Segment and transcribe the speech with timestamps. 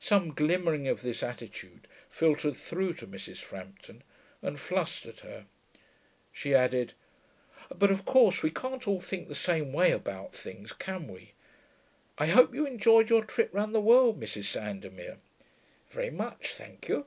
[0.00, 3.42] Some glimmering of this attitude filtered through to Mrs.
[3.42, 4.02] Frampton,
[4.40, 5.44] and flustered her.
[6.32, 6.94] She added,
[7.76, 11.32] 'But of course we can't all think the same way about things, can we?...
[12.16, 14.44] I hope you enjoyed your trip round the world, Mrs.
[14.44, 15.18] Sandomir.'
[15.90, 17.04] 'Very much, thank you.'